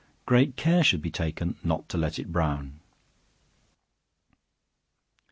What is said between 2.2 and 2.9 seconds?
brown.